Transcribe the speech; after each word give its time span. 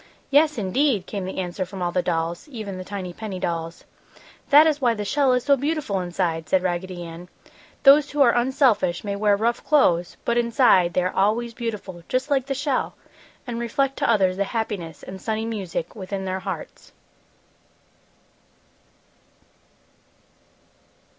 "Yes, 0.31 0.57
indeed!" 0.57 1.05
came 1.05 1.25
the 1.25 1.37
answer 1.37 1.63
from 1.63 1.83
all 1.83 1.91
the 1.91 2.01
dolls, 2.01 2.47
even 2.47 2.79
the 2.79 2.83
tiny 2.83 3.13
penny 3.13 3.39
dolls. 3.39 3.83
"That 4.49 4.65
is 4.65 4.81
why 4.81 4.95
the 4.95 5.05
shell 5.05 5.31
is 5.33 5.43
so 5.43 5.55
beautiful 5.55 5.99
inside!" 5.99 6.49
said 6.49 6.63
Raggedy 6.63 7.03
Ann. 7.03 7.29
"Those 7.83 8.09
who 8.09 8.21
are 8.23 8.35
unselfish 8.35 9.03
may 9.03 9.15
wear 9.15 9.37
rough 9.37 9.63
clothes, 9.63 10.17
but 10.25 10.39
inside 10.39 10.95
they 10.95 11.03
are 11.03 11.13
always 11.15 11.53
beautiful, 11.53 12.01
just 12.09 12.31
like 12.31 12.47
the 12.47 12.55
shell, 12.55 12.95
and 13.45 13.59
reflect 13.59 13.95
to 13.97 14.09
others 14.09 14.37
the 14.37 14.43
happiness 14.45 15.03
and 15.03 15.21
sunny 15.21 15.45
music 15.45 15.95
within 15.95 16.25
their 16.25 16.39
hearts!" 16.39 16.93